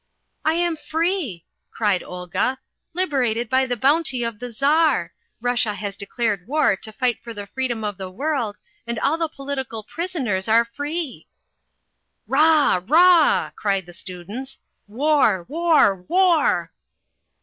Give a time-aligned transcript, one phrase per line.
[0.43, 2.57] "I am free," cried Olga,
[2.95, 7.45] "liberated by the bounty of the Czar Russia has declared war to fight for the
[7.45, 11.27] freedom of the world and all the political prisoners are free."
[12.25, 14.59] "Rah, rah!" cried the students.
[14.87, 16.71] "War, war, war!"